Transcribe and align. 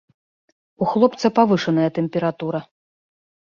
У 0.85 0.87
хлопца 0.93 1.31
павышаная 1.41 1.85
тэмпература. 1.99 2.59